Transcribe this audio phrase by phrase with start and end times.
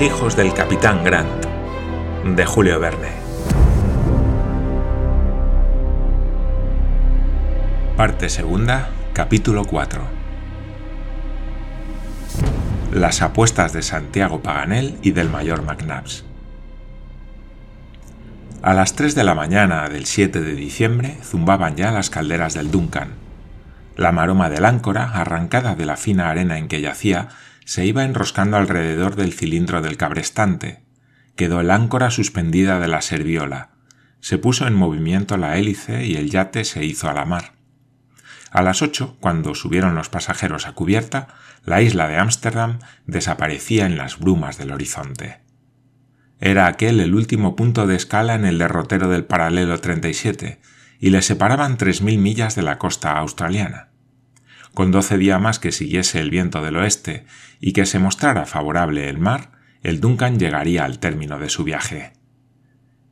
[0.00, 1.44] Hijos del capitán Grant,
[2.24, 3.08] de Julio Verne.
[7.96, 10.00] Parte segunda, capítulo 4.
[12.92, 16.24] Las apuestas de Santiago Paganel y del mayor McNabbs.
[18.62, 22.70] A las 3 de la mañana del 7 de diciembre zumbaban ya las calderas del
[22.70, 23.14] Duncan.
[23.96, 27.30] La maroma del áncora, arrancada de la fina arena en que yacía,
[27.68, 30.80] se iba enroscando alrededor del cilindro del cabrestante.
[31.36, 33.72] Quedó el áncora suspendida de la serviola.
[34.20, 37.52] Se puso en movimiento la hélice y el yate se hizo a la mar.
[38.50, 41.28] A las ocho, cuando subieron los pasajeros a cubierta,
[41.62, 45.40] la isla de Ámsterdam desaparecía en las brumas del horizonte.
[46.40, 50.58] Era aquel el último punto de escala en el derrotero del paralelo 37,
[51.00, 53.87] y le separaban tres mil millas de la costa australiana.
[54.78, 57.26] Con doce más que siguiese el viento del oeste
[57.58, 59.50] y que se mostrara favorable el mar,
[59.82, 62.12] el Duncan llegaría al término de su viaje.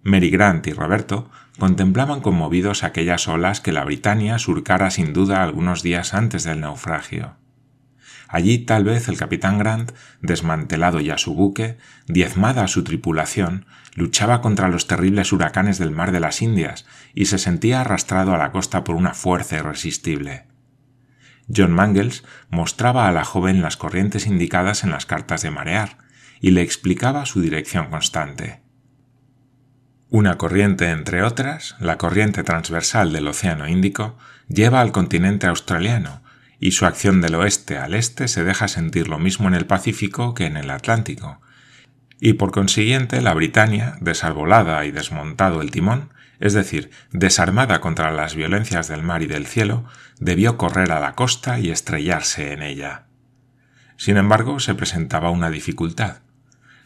[0.04, 5.82] Mary Grant y Roberto contemplaban conmovidos aquellas olas que la Britannia surcara sin duda algunos
[5.82, 7.34] días antes del naufragio.
[8.28, 9.90] Allí tal vez el capitán Grant,
[10.22, 16.20] desmantelado ya su buque, diezmada su tripulación, luchaba contra los terribles huracanes del mar de
[16.20, 20.44] las Indias y se sentía arrastrado a la costa por una fuerza irresistible.
[21.54, 25.98] John Mangles mostraba a la joven las corrientes indicadas en las cartas de marear
[26.40, 28.60] y le explicaba su dirección constante.
[30.08, 34.16] Una corriente, entre otras, la corriente transversal del Océano Índico,
[34.48, 36.22] lleva al continente australiano,
[36.58, 40.32] y su acción del oeste al este se deja sentir lo mismo en el Pacífico
[40.32, 41.40] que en el Atlántico,
[42.20, 46.10] y por consiguiente la Britania, desarbolada y desmontado el timón,
[46.40, 49.84] es decir, desarmada contra las violencias del mar y del cielo,
[50.18, 53.06] debió correr a la costa y estrellarse en ella.
[53.96, 56.18] Sin embargo, se presentaba una dificultad.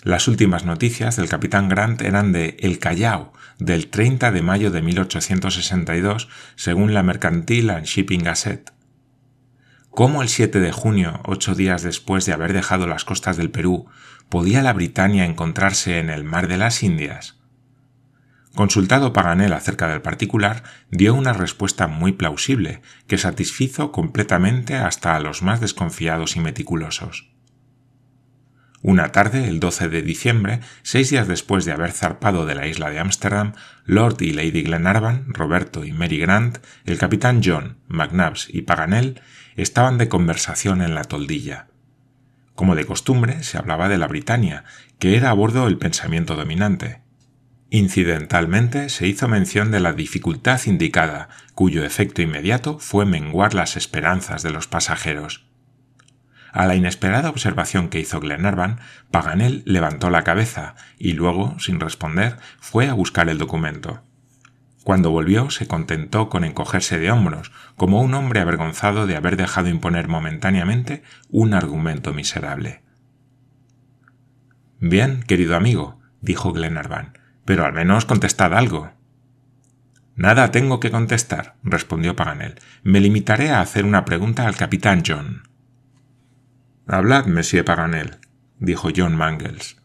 [0.02, 4.80] Las últimas noticias del capitán Grant eran de El Callao, del 30 de mayo de
[4.80, 8.72] 1862, según la Mercantil and Shipping Gazette.
[9.90, 13.86] ¿Cómo el 7 de junio, ocho días después de haber dejado las costas del Perú,
[14.28, 17.39] podía la Britania encontrarse en el mar de las Indias?
[18.54, 25.20] Consultado Paganel acerca del particular, dio una respuesta muy plausible, que satisfizo completamente hasta a
[25.20, 27.30] los más desconfiados y meticulosos.
[28.82, 32.88] Una tarde, el 12 de diciembre, seis días después de haber zarpado de la isla
[32.90, 33.52] de Ámsterdam,
[33.84, 39.20] Lord y Lady Glenarvan, Roberto y Mary Grant, el capitán John, McNabbs y Paganel
[39.56, 41.68] estaban de conversación en la toldilla.
[42.54, 44.64] Como de costumbre, se hablaba de la Britania,
[44.98, 47.02] que era a bordo el pensamiento dominante.
[47.72, 54.42] Incidentalmente se hizo mención de la dificultad indicada, cuyo efecto inmediato fue menguar las esperanzas
[54.42, 55.46] de los pasajeros.
[56.52, 58.80] A la inesperada observación que hizo Glenarvan,
[59.12, 64.02] Paganel levantó la cabeza y luego, sin responder, fue a buscar el documento.
[64.82, 69.68] Cuando volvió se contentó con encogerse de hombros, como un hombre avergonzado de haber dejado
[69.68, 72.82] imponer momentáneamente un argumento miserable.
[74.80, 78.92] Bien, querido amigo, dijo Glenarvan, pero al menos contestad algo.
[80.16, 82.56] Nada tengo que contestar, respondió Paganel.
[82.82, 85.48] Me limitaré a hacer una pregunta al capitán John.
[86.86, 88.18] Hablad, monsieur Paganel,
[88.58, 89.80] dijo John Mangles.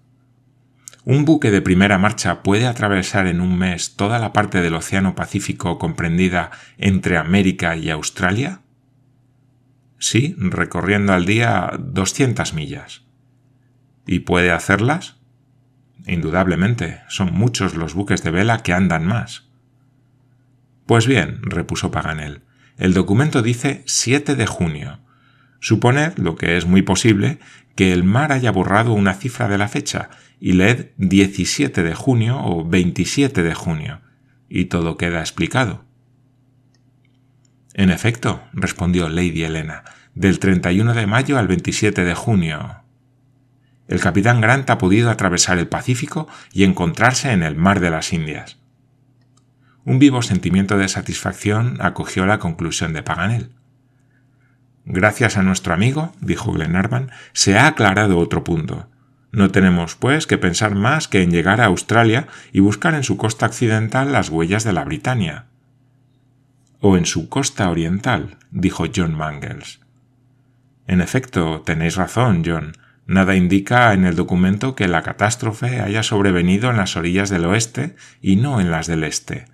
[1.06, 5.14] ¿Un buque de primera marcha puede atravesar en un mes toda la parte del Océano
[5.14, 6.50] Pacífico comprendida
[6.80, 8.62] entre América y Australia?
[10.00, 13.06] Sí, recorriendo al día doscientas millas.
[14.08, 15.18] ¿Y puede hacerlas?
[16.08, 19.48] Indudablemente, son muchos los buques de vela que andan más.
[20.86, 22.42] Pues bien, repuso Paganel,
[22.78, 25.00] el documento dice 7 de junio.
[25.60, 27.40] Suponed, lo que es muy posible,
[27.76, 30.10] que el mar haya borrado una cifra de la fecha
[30.40, 34.02] y leed 17 de junio o 27 de junio,
[34.50, 35.86] y todo queda explicado.
[37.74, 39.84] En efecto, respondió Lady Helena,
[40.14, 42.85] del 31 de mayo al 27 de junio,
[43.88, 48.14] el capitán Grant ha podido atravesar el Pacífico y encontrarse en el mar de las
[48.14, 48.58] Indias.
[49.84, 53.52] Un vivo sentimiento de satisfacción acogió la conclusión de Paganel.
[54.86, 58.88] Gracias a nuestro amigo, dijo Glenarvan, se ha aclarado otro punto.
[59.32, 63.18] No tenemos, pues, que pensar más que en llegar a Australia y buscar en su
[63.18, 65.46] costa occidental las huellas de la Britania.
[66.80, 69.82] O en su costa oriental, dijo John Mangles.
[70.88, 72.74] En efecto, tenéis razón, John.
[73.08, 77.96] Nada indica en el documento que la catástrofe haya sobrevenido en las orillas del oeste
[78.22, 79.46] y no en las del este.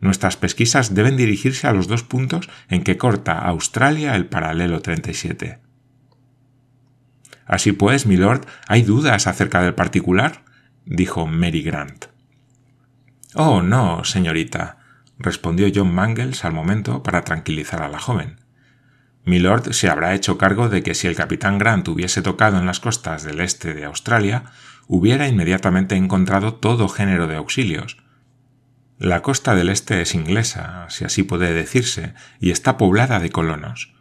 [0.00, 5.58] Nuestras pesquisas deben dirigirse a los dos puntos en que corta Australia el paralelo 37.
[7.44, 10.44] Así pues, milord, ¿hay dudas acerca del particular?
[10.84, 12.06] dijo Mary Grant.
[13.34, 14.78] Oh, no, señorita,
[15.18, 18.45] respondió John Mangles al momento para tranquilizar a la joven.
[19.26, 22.78] Milord se habrá hecho cargo de que si el capitán Grant hubiese tocado en las
[22.78, 24.44] costas del este de Australia,
[24.86, 27.96] hubiera inmediatamente encontrado todo género de auxilios.
[28.98, 33.94] La costa del este es inglesa, si así puede decirse, y está poblada de colonos.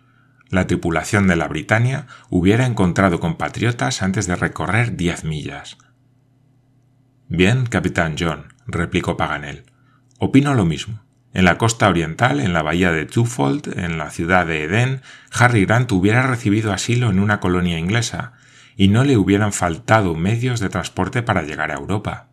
[0.49, 5.79] La tripulación de la Britannia hubiera encontrado compatriotas antes de recorrer diez millas.
[7.27, 9.65] Bien, capitán John, replicó Paganel.
[10.19, 11.04] Opino lo mismo.
[11.35, 15.01] En la costa oriental, en la bahía de Twofold, en la ciudad de Edén,
[15.37, 18.31] Harry Grant hubiera recibido asilo en una colonia inglesa,
[18.77, 22.29] y no le hubieran faltado medios de transporte para llegar a Europa.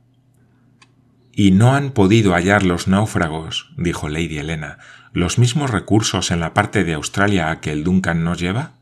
[1.32, 4.78] Y no han podido hallar los náufragos, dijo Lady Helena,
[5.12, 8.74] los mismos recursos en la parte de Australia a que el Duncan nos lleva?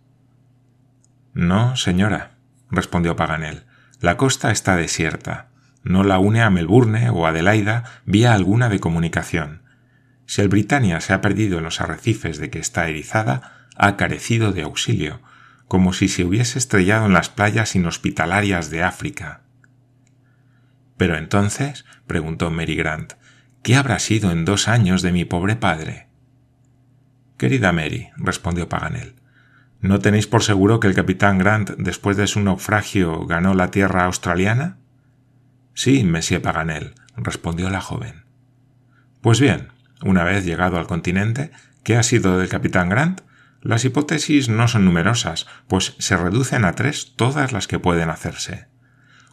[1.33, 2.33] No, señora,
[2.71, 3.65] respondió Paganel.
[4.03, 5.49] La costa está desierta.
[5.83, 9.63] No la une a Melbourne o Adelaida vía alguna de comunicación.
[10.31, 14.53] Si el Britannia se ha perdido en los arrecifes de que está erizada, ha carecido
[14.53, 15.21] de auxilio,
[15.67, 19.41] como si se hubiese estrellado en las playas inhospitalarias de África.
[20.97, 23.15] Pero entonces, preguntó Mary Grant,
[23.65, 26.07] ¿qué habrá sido en dos años de mi pobre padre?
[27.37, 29.17] Querida Mary, respondió Paganel,
[29.81, 34.05] ¿no tenéis por seguro que el capitán Grant, después de su naufragio, ganó la tierra
[34.05, 34.79] australiana?
[35.75, 38.23] Sí, monsieur Paganel, respondió la joven.
[39.23, 39.71] Pues bien,
[40.03, 41.51] una vez llegado al continente,
[41.83, 43.23] ¿qué ha sido del capitán Grant?
[43.63, 48.71] Las hipótesis no son numerosas, pues se reducen a tres todas las que pueden hacerse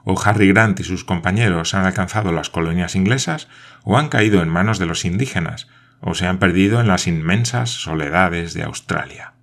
[0.10, 3.50] o Harry Grant y sus compañeros han alcanzado las colonias inglesas,
[3.84, 5.68] o han caído en manos de los indígenas,
[6.00, 9.34] o se han perdido en las inmensas soledades de Australia.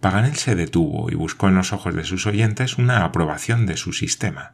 [0.00, 3.94] Paganel se detuvo y buscó en los ojos de sus oyentes una aprobación de su
[3.94, 4.52] sistema.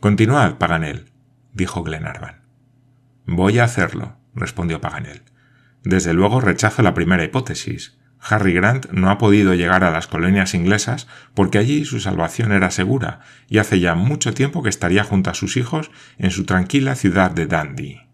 [0.00, 1.12] Continuad, Paganel,
[1.52, 2.45] dijo Glenarvan.
[3.26, 5.22] Voy a hacerlo, respondió Paganel.
[5.82, 7.98] Desde luego rechazo la primera hipótesis.
[8.20, 12.70] Harry Grant no ha podido llegar a las colonias inglesas porque allí su salvación era
[12.70, 16.94] segura y hace ya mucho tiempo que estaría junto a sus hijos en su tranquila
[16.94, 18.08] ciudad de Dundee.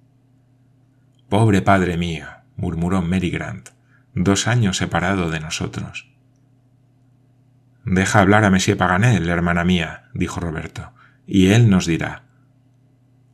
[1.29, 2.27] Pobre padre mío,
[2.57, 3.71] murmuró Mary Grant,
[4.15, 6.11] dos años separado de nosotros.
[7.85, 10.93] Deja hablar a Monsieur Paganel, hermana mía, dijo Roberto,
[11.27, 12.25] y él nos dirá.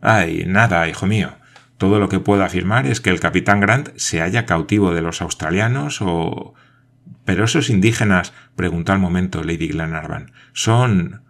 [0.01, 1.39] Ay, nada, hijo mío.
[1.79, 5.23] Todo lo que puedo afirmar es que el capitán Grant se halla cautivo de los
[5.23, 6.55] australianos o...
[7.25, 11.23] Pero esos indígenas, preguntó al momento Lady Glenarvan, son...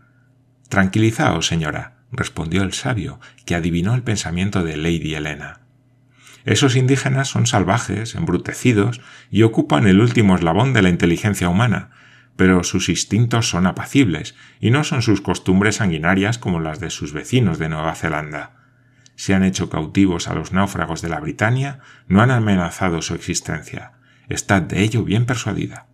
[0.70, 5.60] Tranquilizaos, señora, respondió el sabio, que adivinó el pensamiento de Lady Helena.
[6.44, 11.90] Esos indígenas son salvajes, embrutecidos, y ocupan el último eslabón de la inteligencia humana,
[12.36, 17.12] pero sus instintos son apacibles, y no son sus costumbres sanguinarias como las de sus
[17.12, 18.57] vecinos de Nueva Zelanda
[19.18, 23.94] se han hecho cautivos a los náufragos de la Britania, no han amenazado su existencia.
[24.28, 25.88] Estad de ello bien persuadida.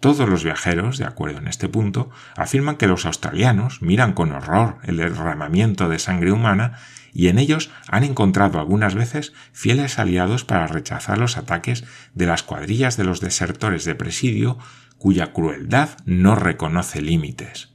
[0.00, 4.78] Todos los viajeros, de acuerdo en este punto, afirman que los australianos miran con horror
[4.82, 6.72] el derramamiento de sangre humana
[7.12, 12.42] y en ellos han encontrado algunas veces fieles aliados para rechazar los ataques de las
[12.42, 14.58] cuadrillas de los desertores de presidio
[14.98, 17.72] cuya crueldad no reconoce límites.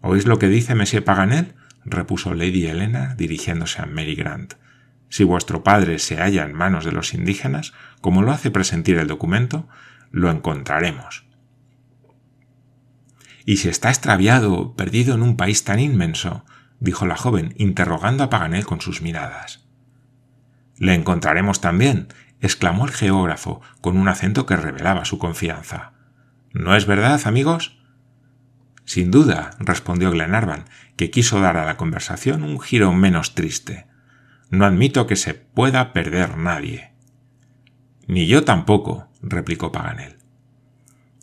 [0.00, 1.54] ¿Oís lo que dice Monsieur Paganel?
[1.90, 4.54] Repuso Lady Helena dirigiéndose a Mary Grant.
[5.08, 9.08] Si vuestro padre se halla en manos de los indígenas, como lo hace presentir el
[9.08, 9.68] documento,
[10.10, 11.24] lo encontraremos.
[13.44, 16.44] ¿Y si está extraviado, perdido en un país tan inmenso?
[16.78, 19.66] dijo la joven, interrogando a Paganel con sus miradas.
[20.78, 22.08] Le encontraremos también,
[22.40, 25.92] exclamó el geógrafo, con un acento que revelaba su confianza.
[26.52, 27.79] ¿No es verdad, amigos?
[28.90, 30.64] Sin duda, respondió Glenarvan,
[30.96, 33.86] que quiso dar a la conversación un giro menos triste.
[34.50, 36.90] No admito que se pueda perder nadie.
[38.08, 40.18] Ni yo tampoco, replicó Paganel.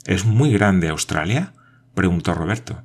[0.06, 1.56] ¿Es muy grande Australia?
[1.94, 2.84] preguntó Roberto.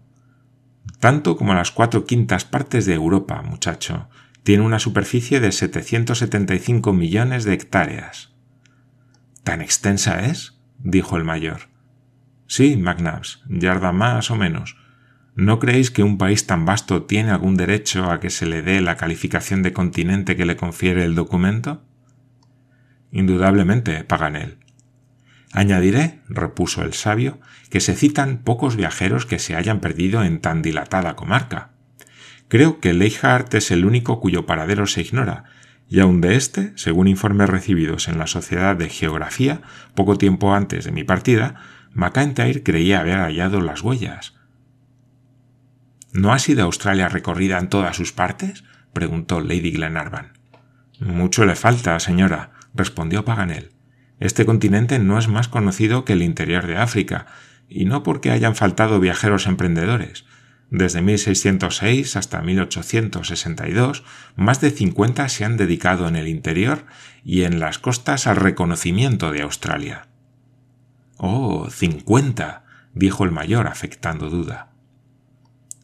[0.99, 4.09] Tanto como las cuatro quintas partes de Europa, muchacho.
[4.43, 8.33] Tiene una superficie de 775 millones de hectáreas.
[9.45, 10.59] ¿Tan extensa es?
[10.81, 11.72] dijo el mayor.
[12.47, 14.77] Sí, McNabbs, yarda más o menos.
[15.35, 18.81] ¿No creéis que un país tan vasto tiene algún derecho a que se le dé
[18.81, 21.83] la calificación de continente que le confiere el documento?
[23.11, 24.59] Indudablemente, Paganel.
[25.53, 30.63] Añadiré, repuso el sabio, que se citan pocos viajeros que se hayan perdido en tan
[30.63, 31.71] dilatada comarca.
[32.49, 35.45] Creo que Leichhardt es el único cuyo paradero se ignora,
[35.89, 39.61] y aun de éste, según informes recibidos en la Sociedad de Geografía
[39.95, 41.57] poco tiempo antes de mi partida,
[41.95, 44.35] McIntyre creía haber hallado las huellas.
[46.13, 48.65] ¿No ha sido Australia recorrida en todas sus partes?
[48.93, 50.33] preguntó Lady Glenarvan.
[51.01, 53.73] Mucho le falta, señora, respondió Paganel.
[54.21, 57.27] Este continente no es más conocido que el interior de África,
[57.69, 60.27] y no porque hayan faltado viajeros emprendedores.
[60.71, 64.05] Desde 1606 hasta 1862,
[64.37, 66.87] más de 50 se han dedicado en el interior
[67.25, 70.12] y en las costas al reconocimiento de Australia.
[71.25, 72.65] Oh, cincuenta,
[72.95, 74.73] dijo el mayor afectando duda.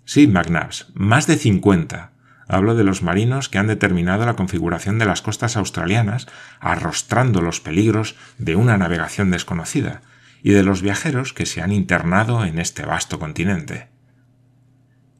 [0.04, 2.10] Sí, McNabbs, más de cincuenta.
[2.48, 6.26] Hablo de los marinos que han determinado la configuración de las costas australianas,
[6.58, 10.02] arrostrando los peligros de una navegación desconocida,
[10.42, 13.90] y de los viajeros que se han internado en este vasto continente.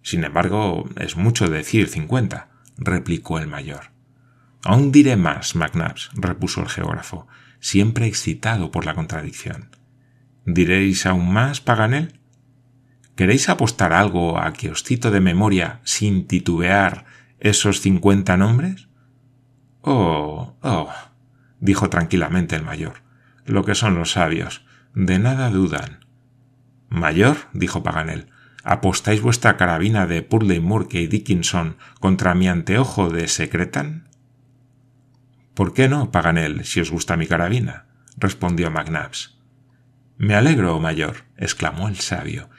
[0.02, 3.92] Sin embargo, es mucho decir cincuenta, replicó el mayor.
[4.64, 7.28] Aún diré más, McNabbs, repuso el geógrafo,
[7.60, 9.77] siempre excitado por la contradicción.
[10.50, 12.20] ¿Diréis aún más, Paganel?
[13.16, 17.04] ¿Queréis apostar algo a que os cito de memoria, sin titubear,
[17.38, 18.88] esos cincuenta nombres?
[19.82, 20.90] Oh, oh,
[21.60, 23.02] dijo tranquilamente el mayor,
[23.44, 24.64] lo que son los sabios,
[24.94, 26.06] de nada dudan.
[26.88, 28.30] Mayor, dijo Paganel,
[28.64, 34.08] ¿apostáis vuestra carabina de Purley Murke y Dickinson contra mi anteojo de Secretan?
[35.52, 37.84] ¿Por qué no, Paganel, si os gusta mi carabina?
[38.16, 39.37] respondió McNabbs.
[40.18, 42.50] Me alegro, mayor, exclamó el sabio,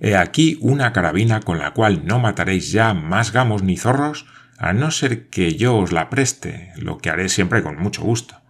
[0.00, 4.26] He aquí una carabina con la cual no mataréis ya más gamos ni zorros,
[4.58, 8.40] a no ser que yo os la preste, lo que haré siempre con mucho gusto.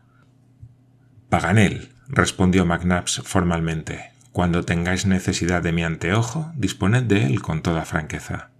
[1.28, 7.84] Paganel, respondió McNabbs formalmente, cuando tengáis necesidad de mi anteojo, disponed de él con toda
[7.84, 8.50] franqueza.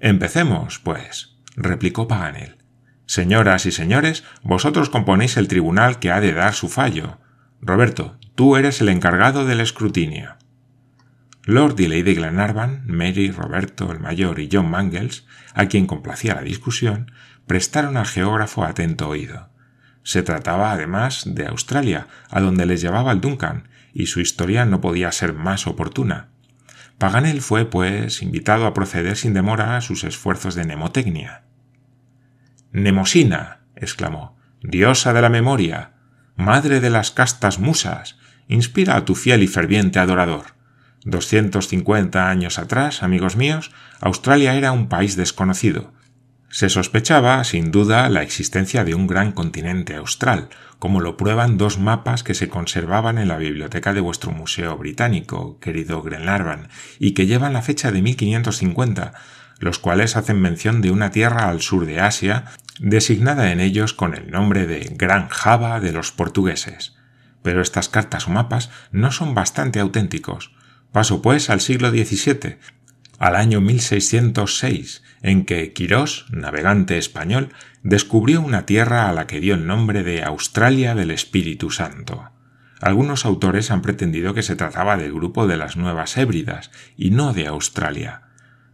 [0.00, 2.56] Empecemos, pues, replicó Paganel.
[3.06, 7.18] Señoras y señores, vosotros componéis el tribunal que ha de dar su fallo.
[7.64, 10.34] Roberto, tú eres el encargado del escrutinio.
[11.44, 16.42] Lord y Lady Glenarvan, Mary, Roberto el mayor y John Mangles, a quien complacía la
[16.42, 17.12] discusión,
[17.46, 19.50] prestaron al geógrafo atento oído.
[20.02, 24.80] Se trataba, además, de Australia, a donde les llevaba el Duncan, y su historia no
[24.80, 26.30] podía ser más oportuna.
[26.98, 31.44] Paganel fue, pues, invitado a proceder sin demora a sus esfuerzos de mnemotecnia.
[32.72, 35.91] Nemosina, exclamó, diosa de la memoria,
[36.42, 38.16] madre de las castas musas,
[38.48, 40.54] inspira a tu fiel y ferviente adorador.
[41.04, 45.92] 250 años atrás, amigos míos, Australia era un país desconocido.
[46.48, 51.78] Se sospechaba, sin duda, la existencia de un gran continente austral, como lo prueban dos
[51.78, 56.68] mapas que se conservaban en la biblioteca de vuestro Museo Británico, querido Glenarvan,
[56.98, 59.14] y que llevan la fecha de 1550,
[59.60, 62.44] los cuales hacen mención de una tierra al sur de Asia,
[62.80, 66.96] designada en ellos con el nombre de Gran Java de los portugueses.
[67.42, 70.52] Pero estas cartas o mapas no son bastante auténticos.
[70.92, 72.58] Paso pues al siglo XVII,
[73.18, 77.50] al año 1606, en que Quirós, navegante español,
[77.82, 82.30] descubrió una tierra a la que dio el nombre de Australia del Espíritu Santo.
[82.80, 87.32] Algunos autores han pretendido que se trataba del grupo de las Nuevas Hébridas y no
[87.32, 88.22] de Australia.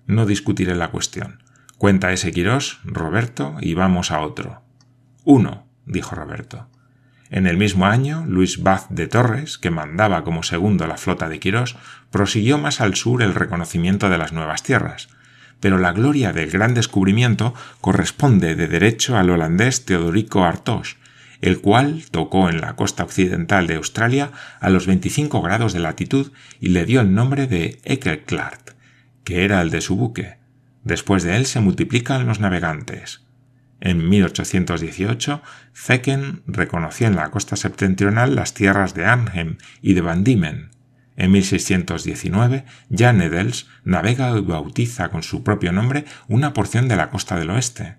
[0.06, 1.42] No discutiré la cuestión.
[1.78, 4.62] Cuenta ese Quirós, Roberto, y vamos a otro.
[5.22, 6.68] Uno, dijo Roberto.
[7.30, 11.38] En el mismo año, Luis Baz de Torres, que mandaba como segundo la flota de
[11.38, 11.76] Quirós,
[12.10, 15.08] prosiguió más al sur el reconocimiento de las nuevas tierras.
[15.60, 20.96] Pero la gloria del gran descubrimiento corresponde de derecho al holandés Teodorico Artois,
[21.42, 26.32] el cual tocó en la costa occidental de Australia a los 25 grados de latitud
[26.58, 28.70] y le dio el nombre de Ekelklart,
[29.22, 30.37] que era el de su buque.
[30.88, 33.20] Después de él se multiplican los navegantes.
[33.78, 35.42] En 1818,
[35.74, 40.70] Zecken reconoció en la costa septentrional las tierras de Arnhem y de Van Diemen.
[41.14, 47.10] En 1619, Jan Edels navega y bautiza con su propio nombre una porción de la
[47.10, 47.96] costa del oeste.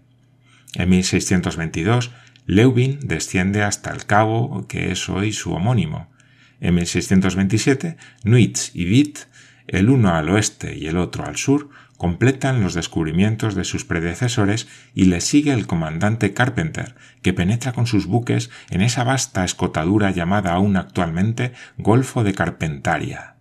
[0.74, 2.10] En 1622,
[2.48, 6.12] Leuwin desciende hasta el cabo que es hoy su homónimo.
[6.60, 9.19] En 1627, Nuits y Witt,
[9.67, 11.69] el uno al oeste y el otro al sur,
[12.00, 17.88] completan los descubrimientos de sus predecesores y le sigue el comandante Carpenter, que penetra con
[17.88, 23.36] sus buques en esa vasta escotadura llamada aún actualmente Golfo de Carpentaria.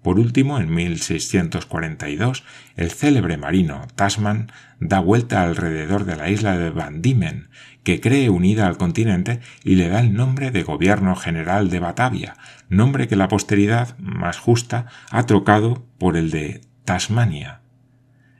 [0.00, 2.42] Por último, en 1642,
[2.74, 7.50] el célebre marino Tasman da vuelta alrededor de la isla de Van Diemen,
[7.84, 12.36] que cree unida al continente y le da el nombre de Gobierno General de Batavia,
[12.70, 17.59] nombre que la posteridad, más justa, ha trocado por el de Tasmania.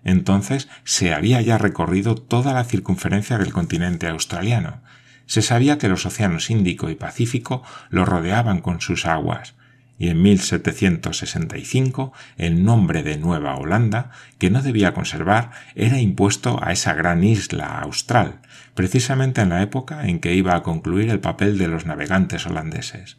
[0.05, 4.81] Entonces se había ya recorrido toda la circunferencia del continente australiano.
[5.27, 9.55] Se sabía que los océanos Índico y Pacífico lo rodeaban con sus aguas,
[10.01, 16.73] y en 1765 el nombre de Nueva Holanda, que no debía conservar, era impuesto a
[16.73, 18.41] esa gran isla austral,
[18.75, 23.19] precisamente en la época en que iba a concluir el papel de los navegantes holandeses.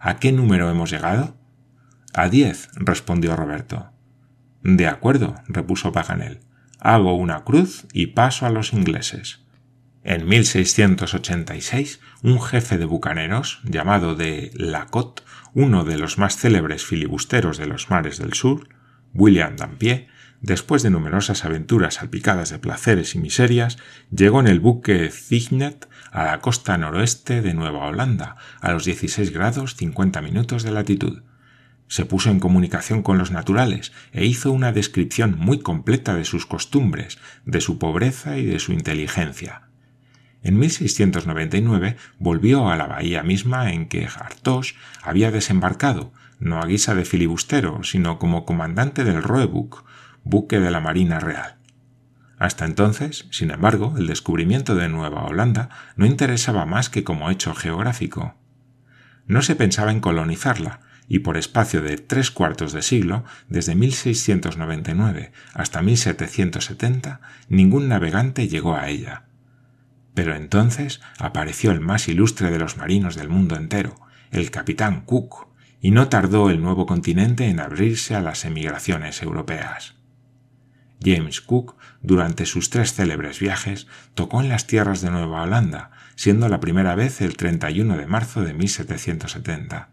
[0.00, 1.36] ¿A qué número hemos llegado?
[2.14, 3.91] A diez, respondió Roberto.
[4.62, 6.40] De acuerdo, repuso Paganel.
[6.78, 9.40] Hago una cruz y paso a los ingleses.
[10.04, 15.22] En 1686, un jefe de bucaneros, llamado de Lacotte,
[15.54, 18.68] uno de los más célebres filibusteros de los mares del sur,
[19.14, 20.08] William Dampier,
[20.40, 23.78] después de numerosas aventuras salpicadas de placeres y miserias,
[24.10, 29.32] llegó en el buque Cygnet a la costa noroeste de Nueva Holanda, a los 16
[29.32, 31.22] grados 50 minutos de latitud.
[31.92, 36.46] Se puso en comunicación con los naturales e hizo una descripción muy completa de sus
[36.46, 39.68] costumbres, de su pobreza y de su inteligencia.
[40.42, 44.72] En 1699 volvió a la bahía misma en que Hartosh
[45.02, 49.84] había desembarcado, no a guisa de filibustero, sino como comandante del Roebuck,
[50.24, 51.58] buque de la Marina Real.
[52.38, 57.54] Hasta entonces, sin embargo, el descubrimiento de Nueva Holanda no interesaba más que como hecho
[57.54, 58.34] geográfico.
[59.26, 60.80] No se pensaba en colonizarla,
[61.12, 68.76] y por espacio de tres cuartos de siglo, desde 1699 hasta 1770, ningún navegante llegó
[68.76, 69.24] a ella.
[70.14, 73.94] Pero entonces apareció el más ilustre de los marinos del mundo entero,
[74.30, 75.48] el capitán Cook,
[75.82, 79.96] y no tardó el nuevo continente en abrirse a las emigraciones europeas.
[81.04, 86.48] James Cook, durante sus tres célebres viajes, tocó en las tierras de Nueva Holanda, siendo
[86.48, 89.90] la primera vez el 31 de marzo de 1770.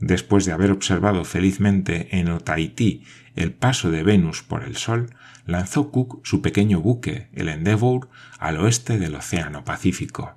[0.00, 3.04] Después de haber observado felizmente en Otaití
[3.36, 8.08] el paso de Venus por el Sol, lanzó Cook su pequeño buque, el Endeavour,
[8.38, 10.34] al oeste del Océano Pacífico.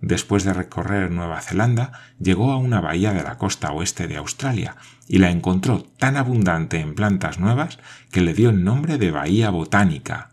[0.00, 4.76] Después de recorrer Nueva Zelanda, llegó a una bahía de la costa oeste de Australia
[5.08, 7.78] y la encontró tan abundante en plantas nuevas
[8.10, 10.30] que le dio el nombre de Bahía Botánica.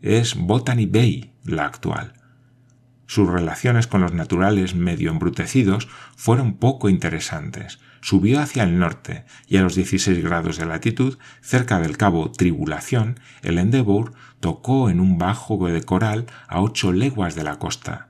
[0.00, 2.17] Es Botany Bay la actual.
[3.08, 9.56] Sus relaciones con los naturales medio embrutecidos fueron poco interesantes, subió hacia el norte y
[9.56, 15.16] a los 16 grados de latitud, cerca del cabo Tribulación, el Endeavour tocó en un
[15.16, 18.08] bajo de coral a ocho leguas de la costa.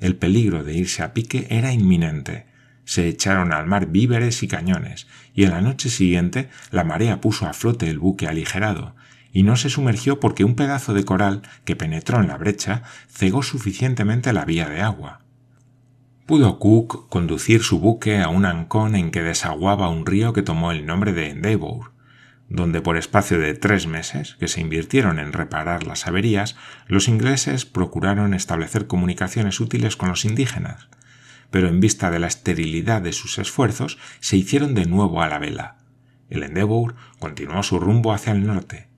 [0.00, 2.46] El peligro de irse a pique era inminente.
[2.84, 7.46] Se echaron al mar víveres y cañones, y en la noche siguiente la marea puso
[7.46, 8.96] a flote el buque aligerado,
[9.32, 13.42] y no se sumergió porque un pedazo de coral que penetró en la brecha cegó
[13.42, 15.20] suficientemente la vía de agua.
[16.26, 20.70] Pudo Cook conducir su buque a un ancón en que desaguaba un río que tomó
[20.70, 21.92] el nombre de Endeavour,
[22.48, 26.56] donde por espacio de tres meses, que se invirtieron en reparar las averías,
[26.88, 30.88] los ingleses procuraron establecer comunicaciones útiles con los indígenas,
[31.50, 35.38] pero en vista de la esterilidad de sus esfuerzos, se hicieron de nuevo a la
[35.38, 35.78] vela.
[36.28, 38.89] El Endeavour continuó su rumbo hacia el norte,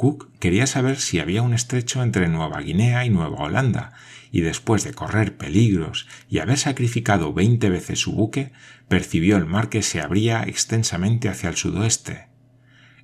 [0.00, 3.92] Cook quería saber si había un estrecho entre Nueva Guinea y Nueva Holanda,
[4.32, 8.50] y después de correr peligros y haber sacrificado veinte veces su buque,
[8.88, 12.28] percibió el mar que se abría extensamente hacia el sudoeste.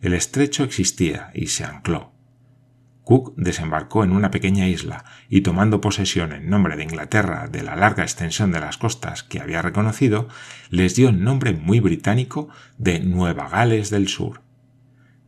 [0.01, 2.15] El estrecho existía y se ancló.
[3.05, 7.77] Cook desembarcó en una pequeña isla y tomando posesión en nombre de Inglaterra de la
[7.77, 10.29] larga extensión de las costas que había reconocido,
[10.71, 14.46] les dio el nombre muy británico de Nueva Gales del Sur.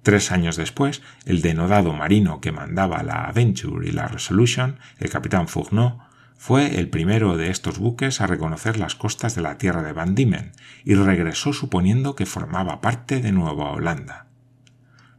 [0.08, 5.48] Tres años después, el denodado marino que mandaba la Adventure y la Resolution, el capitán
[5.48, 5.98] Fourneau,
[6.38, 10.14] fue el primero de estos buques a reconocer las costas de la tierra de Van
[10.14, 14.28] Diemen y regresó suponiendo que formaba parte de Nueva Holanda.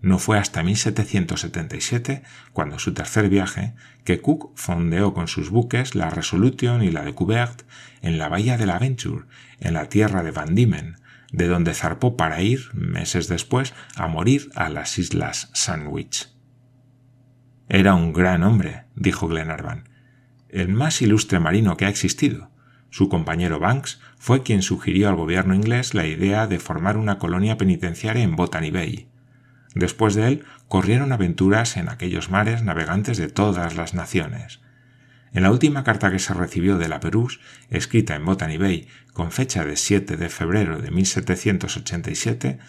[0.02, 3.76] No fue hasta 1777, cuando su tercer viaje,
[4.06, 7.62] que Cook fondeó con sus buques la Resolution y la de Coubert
[8.02, 9.26] en la bahía de la Adventure,
[9.60, 10.96] en la tierra de Van Diemen,
[11.32, 16.30] de donde zarpó para ir, meses después, a morir a las Islas Sandwich.
[17.68, 19.90] Era un gran hombre, dijo Glenarvan,
[20.50, 22.50] el más ilustre marino que ha existido.
[22.90, 27.58] Su compañero Banks fue quien sugirió al gobierno inglés la idea de formar una colonia
[27.58, 29.10] penitenciaria en Botany Bay.
[29.76, 34.62] Después de él corrieron aventuras en aquellos mares navegantes de todas las naciones.
[35.34, 37.40] En la última carta que se recibió de la Perús,
[37.70, 42.60] escrita en Botany Bay con fecha de 7 de febrero de 1787,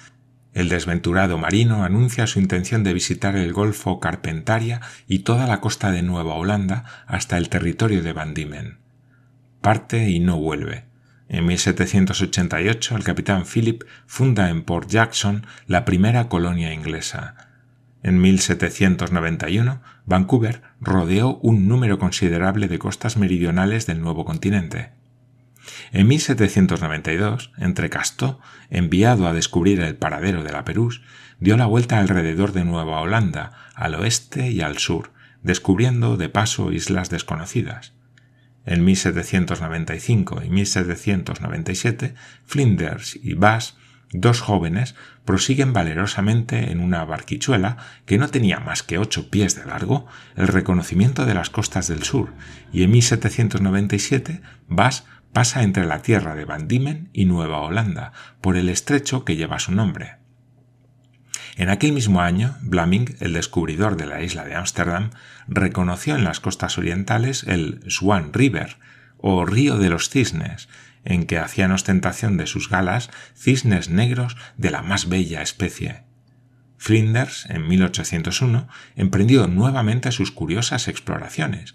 [0.52, 5.92] el desventurado marino anuncia su intención de visitar el Golfo Carpentaria y toda la costa
[5.92, 8.78] de Nueva Holanda hasta el territorio de Van Diemen.
[9.60, 10.86] Parte y no vuelve.
[11.28, 17.49] En 1788 el capitán Philip funda en Port Jackson la primera colonia inglesa.
[18.02, 24.92] En 1791, Vancouver rodeó un número considerable de costas meridionales del nuevo continente.
[25.92, 31.02] En 1792, Entrecastó, enviado a descubrir el paradero de la Perús,
[31.38, 36.72] dio la vuelta alrededor de Nueva Holanda, al oeste y al sur, descubriendo de paso
[36.72, 37.94] islas desconocidas.
[38.66, 43.76] En 1795 y 1797, Flinders y Bass,
[44.12, 44.94] dos jóvenes,
[45.24, 50.48] prosiguen valerosamente en una barquichuela que no tenía más que ocho pies de largo el
[50.48, 52.32] reconocimiento de las costas del sur,
[52.72, 58.56] y en 1797 Bass pasa entre la tierra de Van Diemen y Nueva Holanda, por
[58.56, 60.16] el estrecho que lleva su nombre.
[61.56, 65.10] En aquel mismo año, Blaming, el descubridor de la isla de Ámsterdam,
[65.46, 68.76] reconoció en las costas orientales el Swan River,
[69.18, 70.68] o Río de los Cisnes,
[71.04, 76.02] en que hacían ostentación de sus galas cisnes negros de la más bella especie.
[76.76, 81.74] Flinders, en 1801, emprendió nuevamente sus curiosas exploraciones,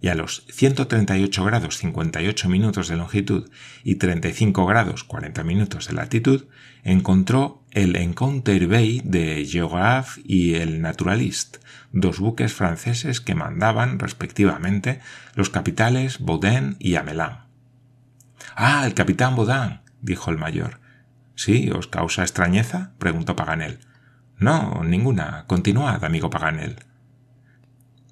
[0.00, 3.50] y a los 138 grados 58 minutos de longitud
[3.82, 6.44] y 35 grados 40 minutos de latitud,
[6.84, 11.58] encontró el Encounter Bay de Geographe y el Naturalist,
[11.92, 15.00] dos buques franceses que mandaban, respectivamente,
[15.34, 17.45] los capitales Baudin y Amelin.
[18.58, 20.80] Ah, el capitán Baudin, dijo el mayor.
[21.34, 21.70] ¿Sí?
[21.70, 22.92] ¿Os causa extrañeza?
[22.98, 23.80] preguntó Paganel.
[24.38, 25.44] No, ninguna.
[25.46, 26.76] Continuad, amigo Paganel.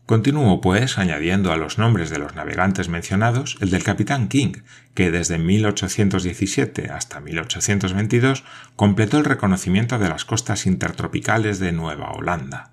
[0.04, 4.52] Continúo, pues, añadiendo a los nombres de los navegantes mencionados el del capitán King,
[4.92, 8.44] que desde 1817 hasta 1822
[8.76, 12.72] completó el reconocimiento de las costas intertropicales de Nueva Holanda.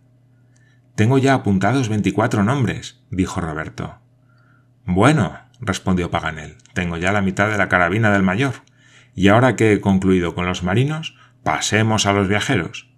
[0.95, 3.99] Tengo ya apuntados veinticuatro nombres, dijo Roberto.
[4.83, 8.55] Bueno, respondió Paganel, tengo ya la mitad de la carabina del mayor.
[9.15, 12.89] Y ahora que he concluido con los marinos, pasemos a los viajeros.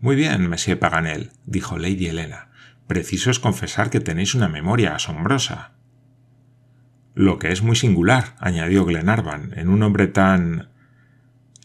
[0.00, 2.50] Muy bien, monsieur Paganel, dijo Lady Helena.
[2.86, 5.72] Preciso es confesar que tenéis una memoria asombrosa.
[7.14, 10.70] Lo que es muy singular, añadió Glenarvan, en un hombre tan.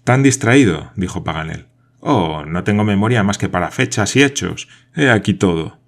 [0.04, 1.68] tan distraído, dijo Paganel.
[2.00, 4.68] Oh, no tengo memoria más que para fechas y hechos.
[4.96, 5.80] He aquí todo.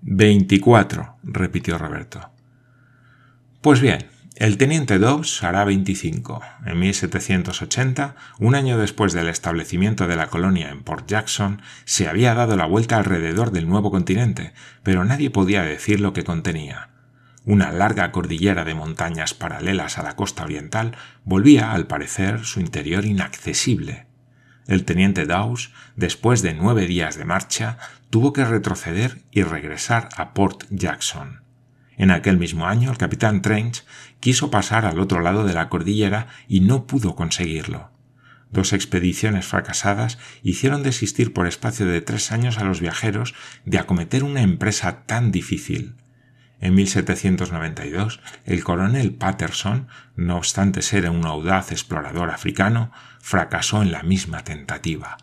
[0.00, 2.32] Veinticuatro, repitió Roberto.
[3.66, 6.40] Pues bien, el teniente Dobbs hará 25.
[6.66, 12.32] En 1780, un año después del establecimiento de la colonia en Port Jackson, se había
[12.34, 14.52] dado la vuelta alrededor del nuevo continente,
[14.84, 16.90] pero nadie podía decir lo que contenía.
[17.44, 23.04] Una larga cordillera de montañas paralelas a la costa oriental volvía, al parecer, su interior
[23.04, 24.06] inaccesible.
[24.68, 27.78] El teniente Dawes, después de nueve días de marcha,
[28.10, 31.45] tuvo que retroceder y regresar a Port Jackson.
[31.96, 33.84] En aquel mismo año, el capitán Trench
[34.20, 37.90] quiso pasar al otro lado de la cordillera y no pudo conseguirlo.
[38.50, 44.24] Dos expediciones fracasadas hicieron desistir por espacio de tres años a los viajeros de acometer
[44.24, 45.96] una empresa tan difícil.
[46.60, 54.02] En 1792, el coronel Patterson, no obstante ser un audaz explorador africano, fracasó en la
[54.02, 55.18] misma tentativa.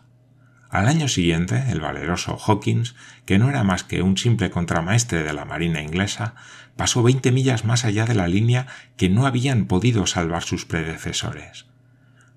[0.70, 5.32] Al año siguiente, el valeroso Hawkins, que no era más que un simple contramaestre de
[5.32, 6.34] la Marina inglesa,
[6.76, 11.66] pasó veinte millas más allá de la línea que no habían podido salvar sus predecesores.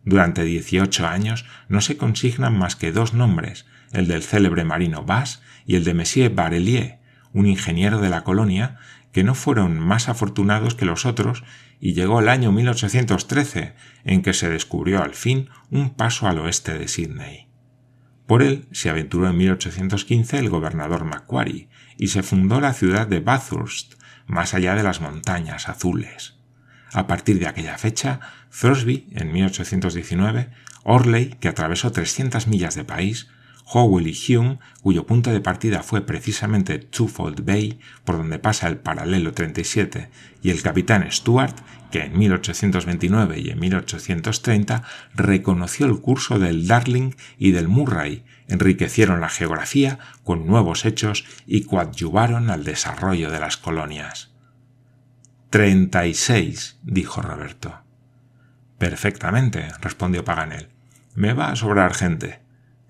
[0.06, 5.41] Durante dieciocho años no se consignan más que dos nombres, el del célebre marino Bass
[5.65, 7.00] y el de Monsieur Barelier,
[7.34, 8.78] un ingeniero de la colonia,
[9.12, 11.43] que no fueron más afortunados que los otros,
[11.80, 16.78] y llegó el año 1813, en que se descubrió al fin un paso al oeste
[16.78, 17.47] de Sídney.
[18.26, 23.19] Por él se aventuró en 1815 el gobernador Macquarie y se fundó la ciudad de
[23.19, 23.95] Bathurst,
[24.27, 26.35] más allá de las montañas azules.
[26.93, 28.19] A partir de aquella fecha,
[28.59, 30.49] Thorsby en 1819,
[30.83, 33.27] Orley, que atravesó 300 millas de país,
[33.69, 38.77] Howell y Hume, cuyo punto de partida fue precisamente Twofold Bay, por donde pasa el
[38.77, 40.09] paralelo 37,
[40.41, 41.57] y el capitán Stuart,
[41.91, 44.83] que en 1829 y en 1830
[45.15, 51.63] reconoció el curso del Darling y del Murray, enriquecieron la geografía con nuevos hechos y
[51.63, 54.31] coadyuvaron al desarrollo de las colonias.
[55.49, 57.81] Treinta y seis, dijo Roberto.
[58.77, 60.69] Perfectamente, respondió Paganel.
[61.15, 62.41] Me va a sobrar gente.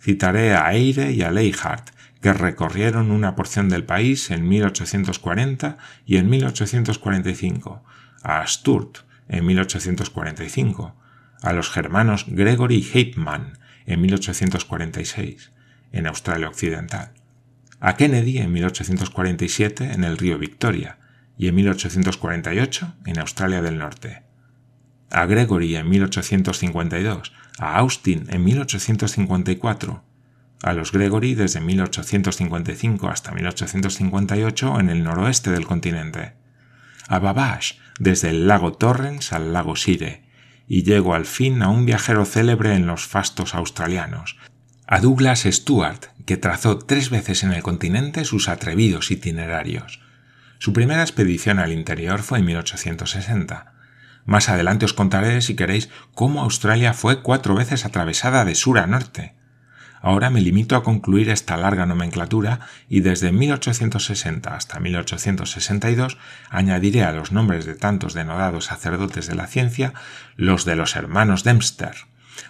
[0.02, 1.92] Citaré a Eire y a Leichhardt,
[2.22, 7.84] que recorrieron una porción del país en 1840 y en 1845,
[8.24, 10.96] a Sturt en 1845,
[11.42, 15.52] a los germanos Gregory Heipman en 1846,
[15.92, 17.14] en Australia Occidental,
[17.80, 21.00] a Kennedy en 1847 en el río Victoria
[21.38, 24.24] y en 1848 en Australia del Norte,
[25.10, 30.04] a Gregory en 1852, a Austin en 1854,
[30.64, 36.34] a los Gregory desde 1855 hasta 1858 en el noroeste del continente,
[37.08, 40.27] a Babbage desde el lago Torrens al lago Sire,
[40.68, 44.38] y llego al fin a un viajero célebre en los fastos australianos,
[44.86, 50.02] a Douglas Stewart, que trazó tres veces en el continente sus atrevidos itinerarios.
[50.60, 53.74] Su primera expedición al interior fue en 1860.
[54.26, 58.88] Más adelante os contaré, si queréis, cómo Australia fue cuatro veces atravesada de sur a
[58.88, 59.37] norte.
[60.02, 66.18] Ahora me limito a concluir esta larga nomenclatura y desde 1860 hasta 1862
[66.50, 69.94] añadiré a los nombres de tantos denodados sacerdotes de la ciencia
[70.36, 71.96] los de los hermanos Dempster,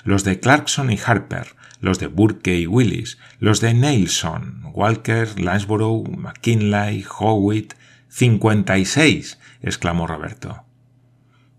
[0.04, 6.08] los de Clarkson y Harper, los de Burke y Willis, los de Neilson, Walker, Lansborough,
[6.10, 7.74] McKinley, Howitt.
[8.10, 9.38] ¡Cincuenta y seis!
[9.62, 10.64] exclamó Roberto.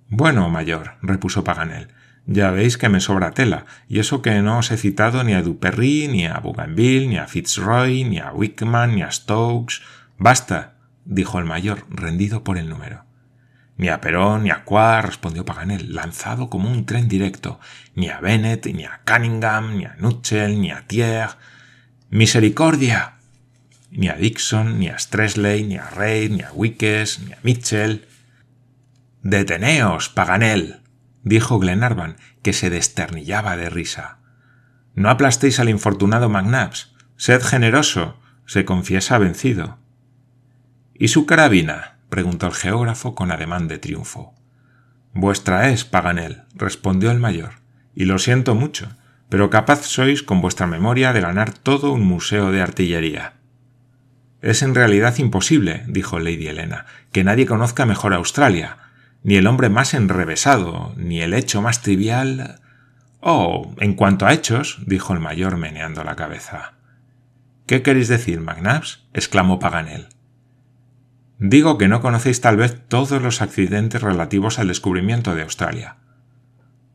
[0.09, 1.88] Bueno, mayor, repuso Paganel,
[2.28, 5.40] ya veis que me sobra tela, y eso que no os he citado ni a
[5.40, 9.80] Duperry, ni a Bougainville, ni a Fitzroy, ni a Wickman, ni a Stokes.
[10.18, 10.74] Basta,
[11.06, 13.04] dijo el mayor, rendido por el número.
[13.78, 17.60] Ni a Perón, ni a Qua, respondió Paganel, lanzado como un tren directo,
[17.94, 21.38] ni a Bennett, ni a Cunningham, ni a Nutchell, ni a Thiers.
[22.10, 23.14] ¡Misericordia!
[23.90, 28.06] Ni a Dixon, ni a Stresley, ni a Reid, ni a Wickes, ni a Mitchell.
[29.22, 30.80] Deteneos, Paganel,
[31.22, 34.18] dijo Glenarvan, que se desternillaba de risa.
[34.94, 36.94] No aplastéis al infortunado McNabbs.
[37.16, 38.20] Sed generoso.
[38.46, 39.78] Se confiesa vencido.
[40.94, 41.98] ¿Y su carabina?
[42.09, 44.35] preguntó el geógrafo con ademán de triunfo.
[45.12, 47.61] Vuestra es, Paganel, respondió el mayor,
[47.94, 48.88] y lo siento mucho,
[49.28, 53.35] pero capaz sois con vuestra memoria de ganar todo un museo de artillería.
[54.40, 58.78] Es en realidad imposible, dijo Lady Helena, que nadie conozca mejor Australia,
[59.22, 62.61] ni el hombre más enrevesado, ni el hecho más trivial.
[63.20, 66.74] Oh, en cuanto a hechos, dijo el mayor meneando la cabeza.
[67.66, 69.07] ¿Qué queréis decir, McNabbs?
[69.12, 70.09] exclamó Paganel.
[71.38, 75.96] Digo que no conocéis tal vez todos los accidentes relativos al descubrimiento de Australia.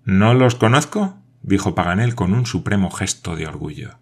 [0.03, 1.17] ¿No los conozco?
[1.43, 3.99] dijo Paganel con un supremo gesto de orgullo.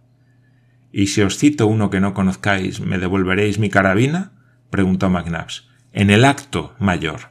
[0.91, 4.31] ¿Y si os cito uno que no conozcáis, me devolveréis mi carabina?
[4.69, 5.67] preguntó McNabbs.
[5.93, 7.29] En el acto, mayor.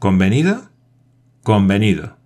[0.00, 0.70] ¿Convenido?
[1.44, 2.16] Convenido.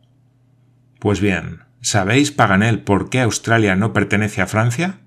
[0.98, 5.00] Pues bien, ¿sabéis, Paganel, por qué Australia no pertenece a Francia?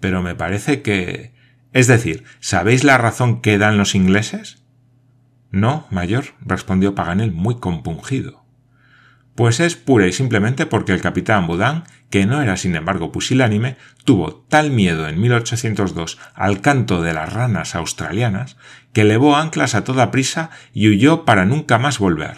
[0.00, 1.32] Pero me parece que
[1.72, 4.62] es decir, ¿sabéis la razón que dan los ingleses?
[5.50, 8.44] No, mayor, respondió Paganel muy compungido.
[9.34, 11.82] Pues es pura y simplemente porque el capitán Boudin,
[12.12, 17.32] que no era sin embargo pusilánime, tuvo tal miedo en 1802 al canto de las
[17.32, 18.58] ranas australianas
[18.92, 22.36] que levó anclas a toda prisa y huyó para nunca más volver.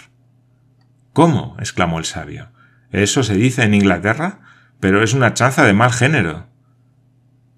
[1.13, 1.57] ¿Cómo?
[1.59, 2.53] exclamó el sabio.
[2.93, 4.43] ¿Eso se dice en Inglaterra?
[4.79, 6.47] Pero es una chanza de mal género.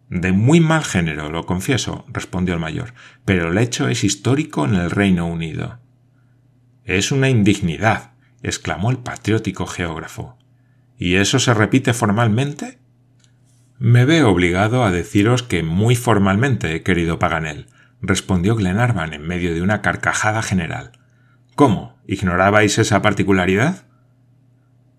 [0.09, 2.95] De muy mal género, lo confieso, respondió el mayor,
[3.27, 5.81] pero el hecho es histórico en el Reino Unido.
[6.85, 10.39] Es una indignidad, exclamó el patriótico geógrafo.
[10.99, 12.79] ¿Y eso se repite formalmente?
[13.79, 17.67] Me veo obligado a deciros que muy formalmente, querido Paganel,
[18.01, 20.93] respondió Glenarvan en medio de una carcajada general.
[21.55, 21.99] ¿Cómo?
[22.07, 23.87] ¿Ignorabais esa particularidad?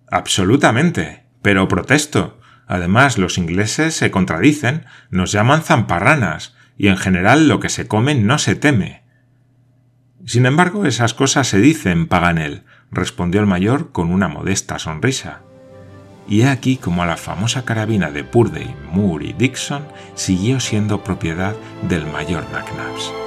[0.10, 1.26] Absolutamente.
[1.42, 2.40] Pero protesto.
[2.68, 8.16] Además, los ingleses se contradicen, nos llaman zamparranas, y en general lo que se come
[8.16, 9.04] no se teme.
[10.26, 15.42] Sin embargo, esas cosas se dicen, Paganel, respondió el mayor con una modesta sonrisa.
[16.28, 21.56] Y he aquí como la famosa carabina de Purdy, Moore y Dixon siguió siendo propiedad
[21.88, 23.27] del mayor McNabbs.